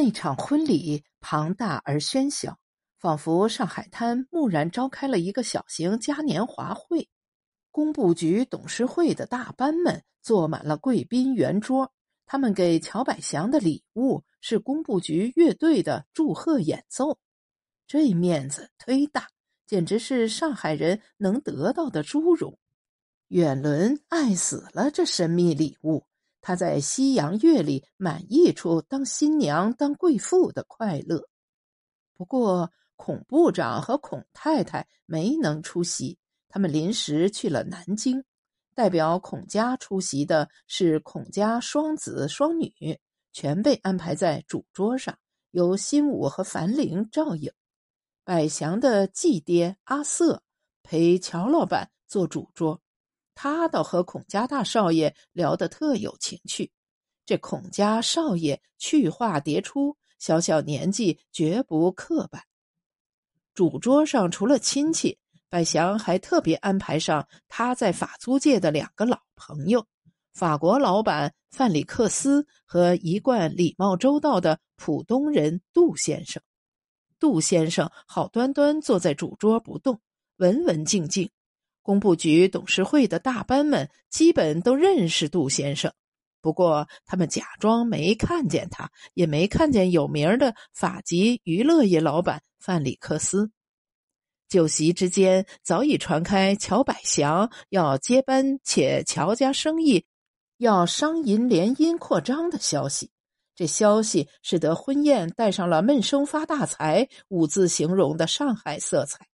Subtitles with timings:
[0.00, 2.56] 那场婚礼庞大而喧嚣，
[3.00, 7.08] 仿佛上海滩蓦然召开了一个小型嘉年华会。
[7.72, 11.92] 工部局董事会的大班们坐满了贵宾圆桌，
[12.26, 17.18] 他们给乔百祥的礼物是工部局乐队的祝贺演奏。
[17.88, 19.26] 这面子忒大，
[19.66, 22.56] 简直是上海人能得到的殊荣。
[23.26, 26.06] 远伦爱死了这神秘礼物。
[26.40, 31.28] 他在西洋乐里满意出当新娘、当贵妇的快乐。
[32.14, 38.24] 不过，孔部长和孔太太没能出席，他们临时去了南京。
[38.74, 42.72] 代表孔家出席的是孔家双子双女，
[43.32, 45.18] 全被安排在主桌上，
[45.50, 47.52] 由新武和樊玲照应。
[48.24, 50.42] 百祥的继爹阿瑟
[50.82, 52.80] 陪乔老板坐主桌。
[53.40, 56.72] 他倒和孔家大少爷聊得特有情趣，
[57.24, 62.42] 这孔家少爷去化迭出，小小年纪绝不刻板。
[63.54, 65.16] 主桌上除了亲戚，
[65.48, 69.86] 百祥还特别安排上他在法租界的两个老朋友：
[70.32, 76.42] 法国老板范里克斯和一贯礼貌周到的浦东人杜先生。
[77.20, 80.00] 杜先生好端端坐在主桌不动，
[80.38, 81.30] 文文静静。
[81.88, 85.90] 工部局董事会的大班们基本都认识杜先生，
[86.42, 93.50] 不过他们假装没看见他，也没看见有名的法籍娱乐业老板范里克斯。
[94.50, 100.04] 酒席之间早已传开乔百祥要接班，且乔家生意
[100.58, 103.10] 要商银联姻扩张的消息。
[103.54, 109.26] 这消息使得婚宴带上了“闷声发大财”五字形容的上海色彩。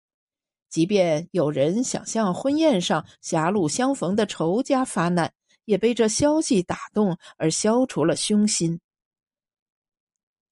[0.74, 5.32] 即便有人想向婚宴上狭路相逢的仇家发难，
[5.66, 8.80] 也被这消息打动而消除了凶心。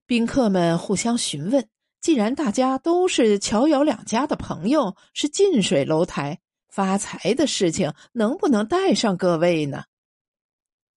[0.06, 1.68] 宾客们互相询问：
[2.02, 9.86] 既然大家都是乔瑶两家的朋友，是近水楼台，发财的事情能不能带上各位呢？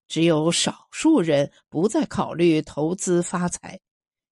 [0.07, 3.81] 只有少数人不再考虑投资发财。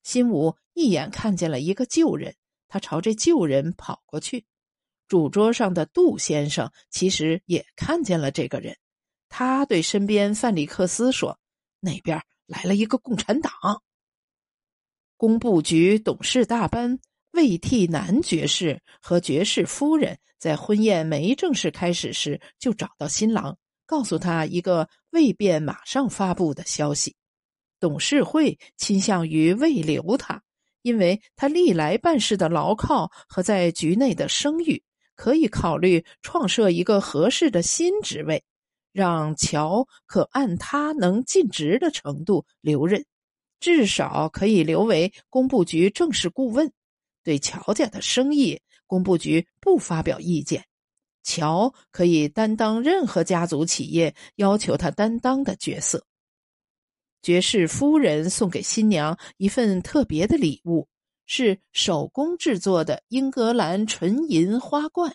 [0.02, 2.34] 新武一眼看见了一个旧人，
[2.68, 4.44] 他朝这旧人跑过去。
[5.12, 8.74] 主桌上的杜先生其实也看见了这个人，
[9.28, 11.38] 他对身边范里克斯说
[11.80, 13.52] ：“那边来了一个共产党。”
[15.18, 16.98] 工部局董事大班
[17.32, 27.14] 魏替南爵士和爵士夫人在婚宴没正式开始时就找到新郎，告诉他一个未便马上发布的消息：
[27.78, 30.42] 董事会倾向于未留他，
[30.80, 34.82] 因为他历来办事的牢靠和在局内的声誉。
[35.22, 38.42] 可以考虑创设一个合适的新职位，
[38.92, 43.06] 让乔可按他能尽职的程度留任，
[43.60, 46.72] 至少可以留为工部局正式顾问。
[47.22, 50.64] 对乔家的生意，工部局不发表意见。
[51.22, 56.04] 乔可以担当任何家族企业要求他担当的角色。
[57.22, 60.88] 爵士夫人送给新娘一份特别的礼物。
[61.26, 65.14] 是手工制作的英格兰纯银花冠。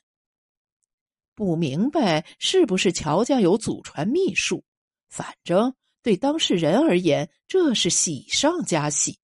[1.35, 4.63] 不明白是不是乔家有祖传秘术，
[5.09, 9.19] 反正对当事人而言，这是喜上加喜。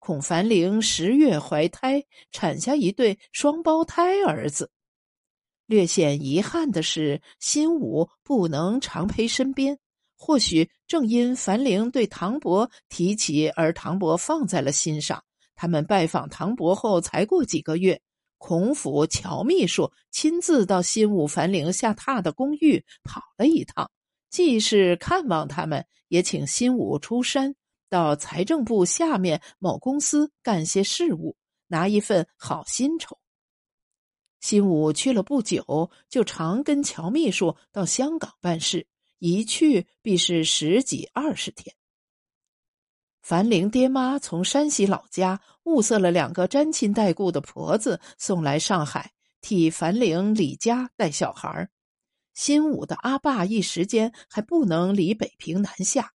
[0.00, 4.72] 孔凡玲十月怀胎，产下一对双胞胎儿子。
[5.66, 9.78] 略显遗憾的是，新武不能常陪身边。
[10.16, 15.22] 或许正因樊玲对唐伯提起，而唐伯放在了心上。
[15.54, 18.00] 他们拜访唐伯后才过几个月，
[18.38, 23.90] 孔府乔秘书亲自到新武樊陵下榻的公寓跑了一趟，
[24.30, 27.54] 既是看望他们，也请新武出山
[27.88, 31.36] 到财政部下面某公司干些事务，
[31.68, 33.18] 拿一份好薪酬。
[34.40, 38.84] 新武去了不久，就常跟乔秘书到香港办事，
[39.20, 41.72] 一去必是十几二十天。
[43.22, 51.70] 樊玲爹妈从山西老家物色了两个沾亲带故的婆子送来上海，替樊玲李家带小孩儿
[52.34, 56.12] 新武的阿爸一时间还不能离北平南下，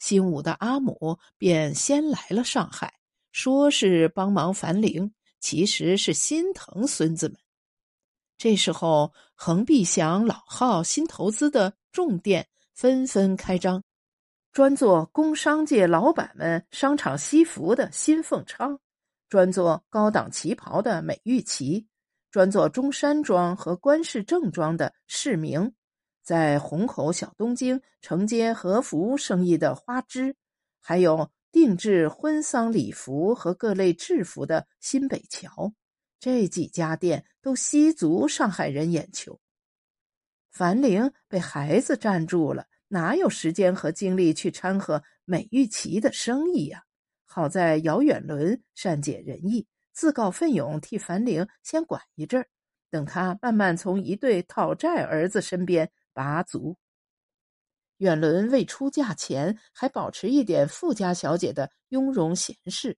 [0.00, 2.94] 新武的阿母便先来了上海，
[3.30, 7.38] 说是帮忙樊玲，其实是心疼孙子们。
[8.36, 13.82] 这时候，恒碧祥老号新投资的重店纷纷开张。
[14.58, 18.76] 专做工商界老板们商场西服的新凤昌，
[19.28, 21.86] 专做高档旗袍的美玉旗，
[22.32, 25.72] 专做中山装和官式正装的世明，
[26.24, 30.34] 在虹口小东京承接和服生意的花枝，
[30.80, 35.72] 还有定制婚丧礼服和各类制服的新北桥，
[36.18, 39.38] 这几家店都吸足上海人眼球。
[40.50, 46.82] 樊玲被孩子占住了，哪有时间和精力去掺和美玉琪的生意呀？
[47.24, 52.48] 好在姚远伦善解人意，自告奋勇替樊玲先管一阵儿，
[52.90, 56.76] 等他慢慢从一对讨债儿子身边拔足。
[57.98, 62.96] 远伦未出嫁前还保持一点富家小姐的雍容闲适，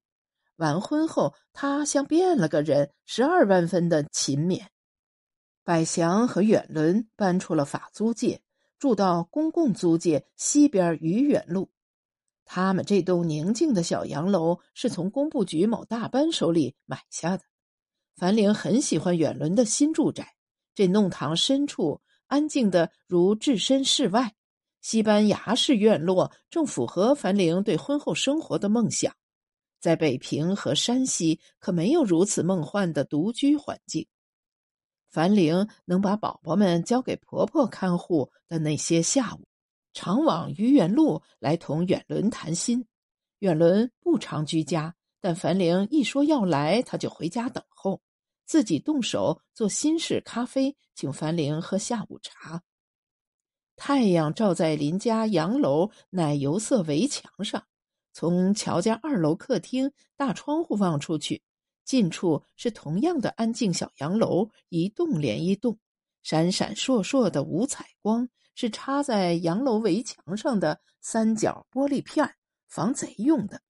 [0.57, 4.67] 完婚后她像变了个人，十二万分的勤勉。
[5.65, 8.41] 百祥和远伦搬出了法租界，
[8.81, 11.71] 住到公共租界西边余远路。
[12.47, 17.45] 他们这栋宁静的小洋楼是从工部局某大班手里买下的。
[18.17, 20.35] 樊玲很喜欢远伦的新住宅，
[20.75, 24.35] 这弄堂深处安静的如置身事外，
[24.81, 29.15] 西班牙式院落正符合樊玲对婚后生活的梦想。
[29.79, 34.07] 在北平和山西可没有如此梦幻的独居环境。
[35.11, 39.41] 樊玲能把宝宝们交给婆婆看护的那些下午，
[39.93, 42.87] 常往愚园路来同远伦谈心。
[43.41, 48.01] 远伦不常居家，但樊玲一说要来，他就回家等候，
[48.47, 52.63] 自己动手做新式咖啡，请樊玲喝下午茶。
[53.75, 57.65] 太阳照在邻家洋楼奶油色围墙上，
[58.13, 61.43] 从乔家二楼客厅大窗户望出去。
[61.91, 65.77] 近处是同样的安静小洋楼，一栋连一栋，
[66.23, 72.33] 闪闪烁烁的五彩光是插在洋楼围墙上的三角玻璃片，
[72.69, 73.61] 防贼用的。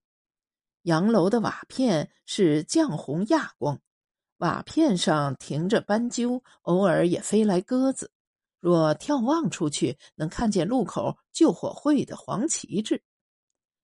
[0.82, 3.81] 洋楼的瓦片是绛红亚光，
[4.37, 8.12] 瓦片上停着斑鸠，偶尔也飞来鸽子。
[8.58, 13.02] 若眺望出去，能看见路口救火会的黄旗帜。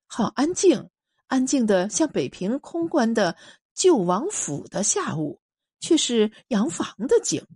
[0.07, 0.91] 好安静，
[1.29, 3.35] 安静的像北平空关的。
[3.77, 5.39] 救王府的下午，
[5.81, 7.47] 却是洋房的景。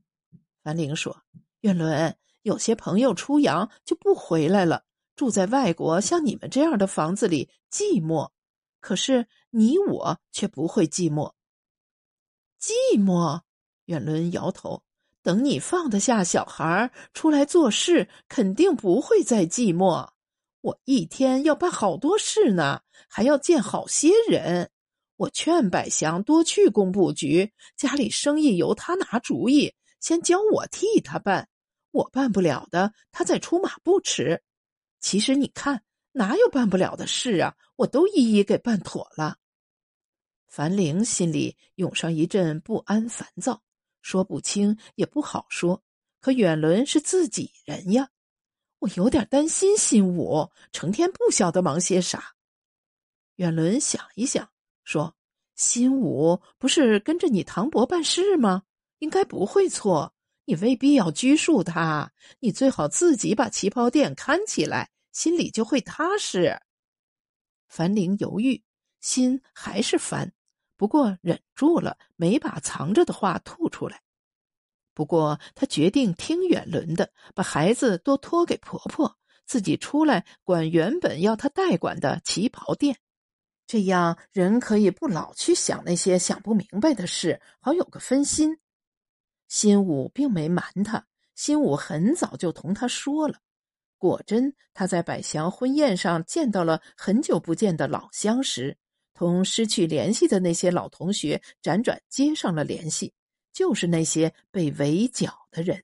[0.63, 1.23] 樊玲说
[1.63, 4.85] ：“远伦，有些朋友出洋就不回来了，
[5.17, 8.31] 住在外国，像你们这样的房子里寂寞。
[8.81, 11.33] 可是你我却不会寂寞。
[12.61, 13.41] 寂寞？”
[13.87, 14.83] 远伦摇头
[15.25, 20.11] ：“等你放得下小孩出来做事，肯定不会再寂寞。
[20.61, 24.71] 我一天要办好多事呢，还要见好些人。”
[25.21, 31.47] 我劝百祥多去工部局，家里生意由他拿主意，先教我替他办。
[31.91, 34.43] 我办不了的，他再出马不迟。
[34.99, 35.83] 其实你看，
[36.13, 37.55] 哪有办不了的事啊？
[37.77, 39.37] 我都一一给办妥了。
[40.49, 43.63] 樊玲心里涌上一阵不安烦躁，
[44.01, 45.83] 说不清也不好说。
[46.23, 48.09] 可远伦是自己人呀，
[48.79, 52.37] 我有点担心新武，成天不晓得忙些啥。
[53.37, 54.51] 远伦想一想。
[54.91, 55.15] 说
[55.55, 58.65] ：“新武不是跟着你唐伯办事吗？
[58.99, 60.13] 应该不会错。
[60.47, 62.11] 你未必要拘束他，
[62.41, 66.61] 你最好自己把旗袍店看起来，心里就会踏实。”
[67.71, 68.61] 樊玲犹豫，
[69.01, 70.33] 心还是烦，
[70.77, 74.03] 不过忍住了，没把藏着的话吐出来。
[74.93, 79.17] 不过她决定听远伦的，把孩子都托给婆婆，
[79.47, 82.99] 自己出来管原本要她代管的旗袍店。
[83.71, 88.59] 这样人可以不老去想那些想不明白的事，好有个分心。
[89.47, 91.07] 新武并没瞒他，
[91.37, 93.39] 新武很早就同他说了。
[93.97, 98.77] 果真，他在百祥婚宴上见到了很久不见的老相识，
[99.15, 103.13] 同失去联系的那些老同学辗转接上了联系，
[103.53, 105.81] 就是那些被围剿的人。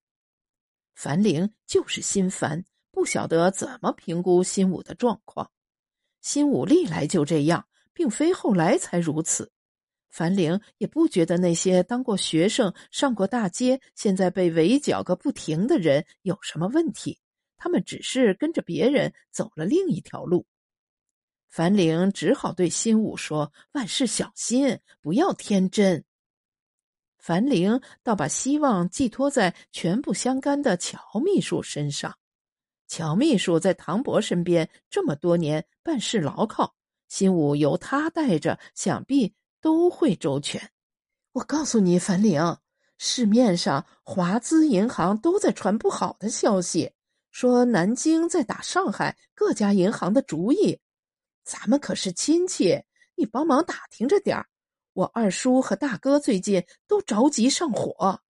[0.96, 5.49] 樊玲就是心烦，不晓得怎么评估新武的状况。
[6.20, 7.64] 新武历来就这样。
[7.96, 9.50] 并非后来才如此，
[10.10, 17.18] 樊玲也不觉得那些当过学生、上过大街、现在被围剿个不停的人有什么问题。
[17.56, 20.46] 他们只是跟着别人走了另一条路。
[21.48, 26.04] 樊玲只好对新武说：“万事小心，不要天真。”
[27.16, 32.14] 樊玲倒把希望寄托在全不相干的乔秘书身上。
[32.86, 36.75] 乔秘书在唐伯身边这么多年，办事牢靠。
[37.08, 40.70] 新武由他带着，想必都会周全。
[41.32, 42.56] 我告诉你，樊玲，
[42.98, 46.92] 市面上华资银行都在传不好的消息，
[47.30, 50.78] 说南京在打上海各家银行的主意。
[51.44, 52.82] 咱们可是亲戚，
[53.14, 54.48] 你帮忙打听着点儿。
[54.94, 58.20] 我二叔和大哥最近都着急上火。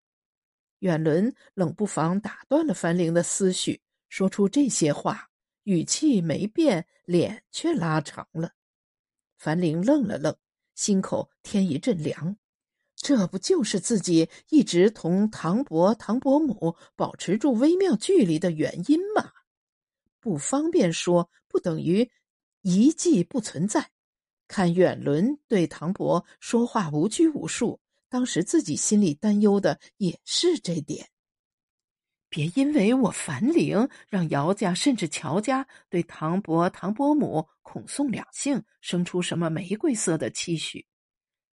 [0.80, 5.30] 远伦冷不防打断了樊玲的思绪，说出这些话，
[5.62, 8.50] 语气没变，脸却拉长了。
[9.46, 10.34] 樊玲愣了愣，
[10.74, 12.36] 心口添一阵凉。
[12.96, 19.30] 这不就是自己一直同唐伯、唐伯母保持住微妙距离的原因吗？
[20.18, 22.10] 不方便说，不等于
[22.62, 23.92] 遗迹不存在。
[24.48, 31.08] 看远伦对唐伯说话无拘无束，当时自己心里担忧的也是这点。
[32.36, 40.86] 别因为我樊玲让姚家甚至乔家对唐伯、唐伯母孔宋两姓生出什么玫瑰色的期许。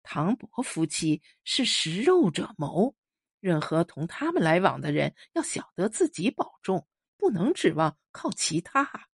[0.01, 2.93] 唐伯夫妻是食肉者谋，
[3.39, 6.85] 任何同他们来往的人要晓得自己保重，
[7.15, 9.07] 不能指望靠其他。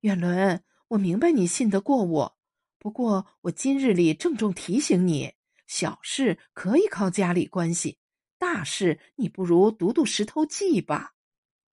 [0.00, 2.36] 远伦，我明白你信得过我，
[2.78, 5.32] 不过我今日里郑重提醒你：
[5.66, 7.96] 小事可以靠家里关系，
[8.40, 11.12] 大事你不如读读《石头记》吧。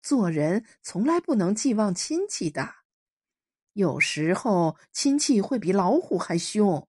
[0.00, 2.72] 做人从来不能寄望亲戚的，
[3.72, 6.88] 有时候亲戚会比老虎还凶。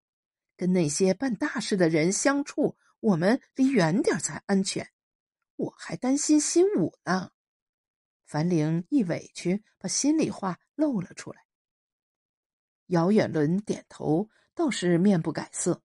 [0.56, 4.88] 跟那些办大事的人相处，我们离远点才安全。
[5.56, 7.32] 我还担心新武呢。
[8.26, 11.44] 樊玲一委屈，把心里话露了出来。
[12.88, 15.82] 姚远伦点头，倒是面不改色。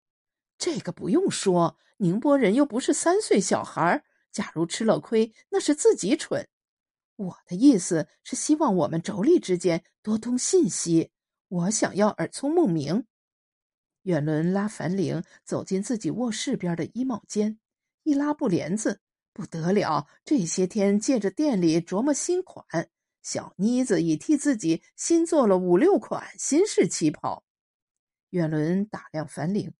[0.59, 6.49] 这个不用说，宁波人又不是三岁小孩假如吃了亏，那是自己蠢。
[7.17, 11.11] 我的意思是，希望我们妯娌之间多通信息。
[11.49, 13.07] 我想要耳聪目明。
[14.03, 17.59] 远伦拉樊玲走进自己卧室边的衣帽间，
[18.03, 19.01] 一拉布帘子，
[19.33, 20.07] 不得了！
[20.25, 22.65] 这些天借着店里琢磨新款，
[23.23, 27.45] 小妮子已替自己新做了五六款新式旗袍。
[28.31, 29.73] 远伦打量樊玲：“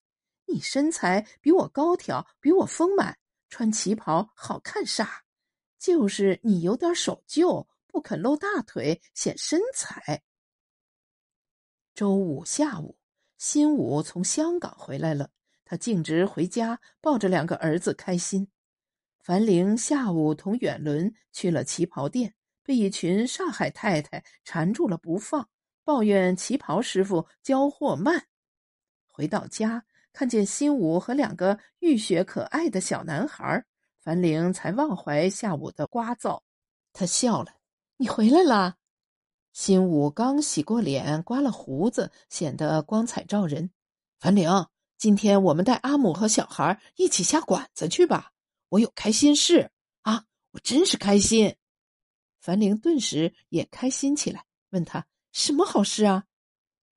[0.51, 3.17] 你身材比我高挑，比我丰满，
[3.49, 5.23] 穿旗袍好看啥？
[5.77, 10.23] 就是你有点守旧，不肯露大腿显身材。”
[11.95, 12.97] 周五下午。
[13.37, 15.29] 新武从香港回来了，
[15.63, 18.45] 他径直回家，抱着两个儿子开心。
[19.23, 25.47] 樊玲下午同远伦去了旗袍店，被一群上海太太缠住了不放，
[25.85, 28.27] 抱怨旗袍师傅交货慢。
[29.07, 29.85] 回到家，
[30.19, 33.63] 看见新武和两个浴血可爱的小男孩，
[34.03, 36.41] 樊玲才忘怀下午的聒噪。
[36.91, 37.53] 他笑了
[37.95, 38.75] ：“你回来了。”
[39.55, 43.71] 新武刚洗过脸，刮了胡子，显得光彩照人。
[44.19, 44.49] 樊玲，
[44.97, 48.33] 今天我们带阿母和小孩一起下馆子去吧，
[48.67, 49.71] 我有开心事
[50.01, 50.25] 啊！
[50.51, 51.55] 我真是开心。
[52.41, 56.25] 樊玲顿时也开心起来，问他什么好事啊？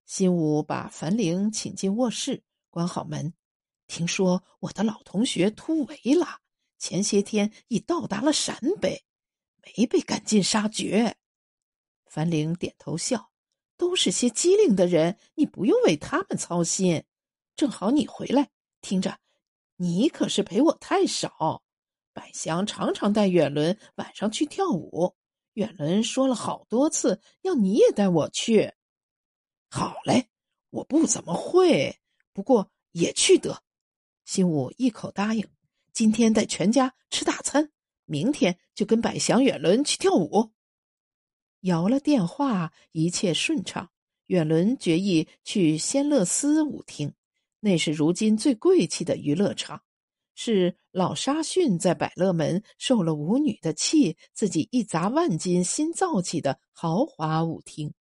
[0.06, 3.34] 新武把樊玲请进卧室，关好门。
[3.86, 6.40] 听说我的老同学突围了，
[6.78, 9.04] 前些天已到达了陕北，
[9.62, 11.14] 没被赶尽杀绝。
[12.06, 13.30] 樊玲点头笑
[13.76, 17.04] ：“都是些机灵的人，你不用为他们操心。
[17.54, 18.50] 正好你回来，
[18.80, 19.18] 听着，
[19.76, 21.62] 你可是陪我太少。
[22.14, 25.14] 百祥常常带远伦晚上去跳舞，
[25.54, 28.72] 远伦说了好多次要你也带我去。
[29.68, 30.28] 好嘞，
[30.70, 31.98] 我不怎么会，
[32.32, 33.62] 不过也去得。”
[34.24, 35.46] 新武一口答应
[35.92, 37.70] ：“今天带全家吃大餐，
[38.04, 40.52] 明天就跟百祥、远伦去跳舞。”
[41.62, 43.90] 摇了电话，一切顺畅。
[44.26, 47.12] 远伦决意去仙乐斯舞厅，
[47.60, 49.82] 那是如今最贵气的娱乐场，
[50.34, 57.92] 是老沙逊在百乐门受了舞女的气，自己一砸万金新造起的豪华舞厅。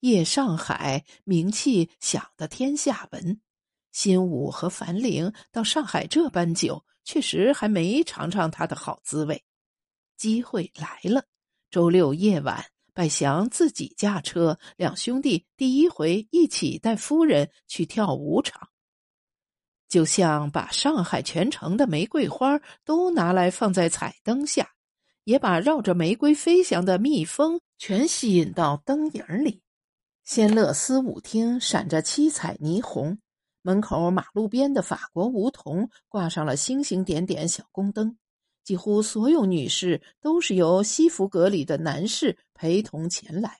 [0.00, 3.40] 夜上海名气响得天下闻，
[3.90, 9.42] 新武和樊玲到上海这般久，确实还没尝尝他的好滋味。
[10.16, 11.24] 机会来了。
[11.70, 12.64] 周六夜晚，
[12.94, 18.68] 百祥自己驾车，两兄弟第一回一起带夫人去跳舞场，
[19.88, 24.70] 就像把上海全城的玫瑰花都拿来放在彩灯下，
[25.24, 29.60] 也把绕着玫瑰飞翔的蜜蜂全吸引到灯影里。
[30.28, 33.18] 仙乐斯舞厅闪着七彩霓虹，
[33.62, 38.14] 门口马路边的法国梧桐挂上了星星点点小宫灯。
[38.62, 43.58] 几乎所有女士都是由西服革履的男士陪同前来。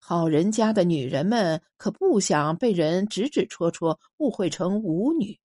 [0.00, 5.38] 好人家的女人们可不想被人指指戳戳，误会成舞女。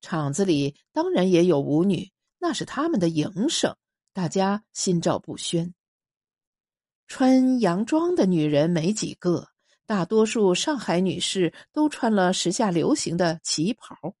[0.00, 3.76] 场子里当然也有舞女，那是他们的营生，
[4.12, 5.72] 大家心照不宣。
[7.06, 9.46] 穿洋装的女人没几个，
[9.92, 14.14] 大多数上海女士都穿了时下流行的旗袍。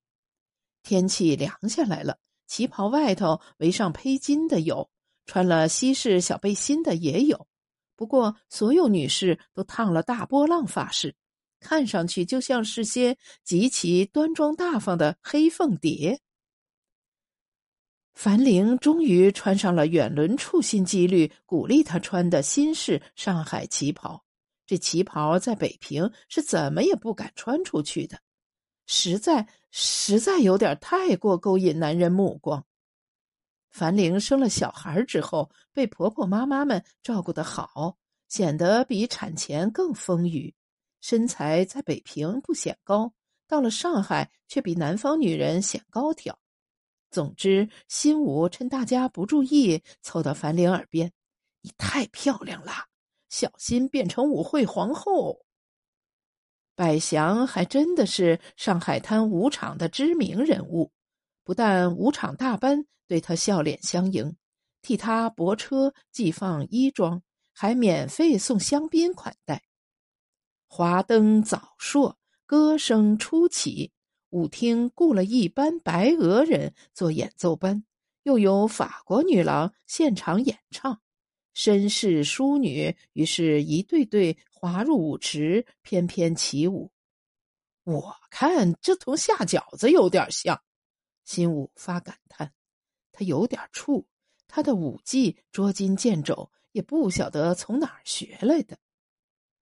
[0.82, 2.18] 天气凉下来了。
[2.46, 4.90] 旗袍外头围上披巾的有，
[5.24, 7.46] 穿了西式小背心的也有。
[7.96, 11.16] 不过，所有女士都烫了大波浪发饰，
[11.58, 16.20] 看上去就像是些极其端庄大方的黑凤蝶。
[18.12, 24.22] 樊玲终于穿上了远伦处心积虑鼓励她穿的新式上海旗袍。
[24.72, 28.18] 这旗袍在北平是怎么也不敢穿出去的，
[28.86, 32.64] 实在实在有点太过勾引男人目光。
[33.68, 37.98] 樊玲生了小孩之后，被婆婆妈妈们照顾的好，
[38.30, 40.54] 显得比产前更丰腴。
[41.02, 43.12] 身材在北平不显高，
[43.46, 46.38] 到了上海却比南方女人显高挑。
[47.10, 51.12] 总之，新武趁大家不注意，凑到樊玲耳边
[51.60, 52.72] ：“你太漂亮了，
[53.32, 55.46] 小心变成舞会皇后。”
[56.76, 60.92] 百祥还真的是上海滩舞场的知名人物。
[61.42, 64.36] 不但舞场大班对他笑脸相迎，
[64.82, 67.22] 替他泊车寄放衣装，
[67.52, 69.62] 还免费送香槟款待。
[70.66, 73.92] 华灯早烁，歌声初起，
[74.30, 77.84] 舞厅雇了一班白俄人做演奏班，
[78.22, 81.00] 又有法国女郎现场演唱，
[81.54, 86.90] 绅士淑女于是一对对滑入舞池，翩翩起舞。
[87.84, 90.62] 我看这同下饺子有点像。
[91.24, 92.52] 新武发感叹，
[93.12, 94.04] 他有点怵，
[94.48, 98.78] 他的舞技捉襟见肘，也不晓得从哪儿学来的。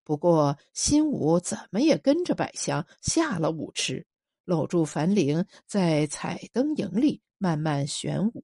[0.03, 4.05] 不过新武怎么也跟着百香下了舞池，
[4.45, 8.43] 搂住樊玲，在彩灯影里慢慢旋舞。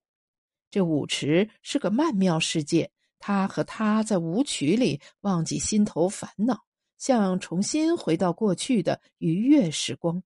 [0.69, 2.91] 这舞池是个曼妙世界，
[3.25, 6.65] 他和她在舞曲里忘记心头烦恼，
[6.97, 10.21] 像重新回到过去的愉悦时光。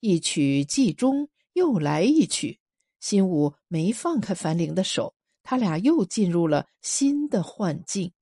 [0.00, 1.28] 一曲既终。
[1.52, 2.58] 又来一曲，
[3.00, 8.12] 新武没放开樊玲的手，他俩又进入了新的幻境。